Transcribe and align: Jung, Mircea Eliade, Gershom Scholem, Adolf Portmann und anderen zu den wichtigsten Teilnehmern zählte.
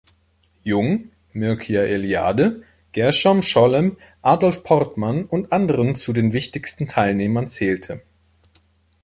Jung, 0.63 1.11
Mircea 1.31 1.83
Eliade, 1.83 2.63
Gershom 2.91 3.43
Scholem, 3.43 3.97
Adolf 4.23 4.63
Portmann 4.63 5.25
und 5.25 5.51
anderen 5.51 5.93
zu 5.93 6.11
den 6.11 6.33
wichtigsten 6.33 6.87
Teilnehmern 6.87 7.47
zählte. 7.47 8.01